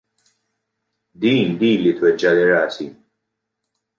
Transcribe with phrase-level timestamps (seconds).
[1.25, 2.87] Din lili tweġġagħli rasi.